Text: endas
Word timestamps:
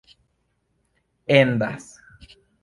endas 1.37 1.85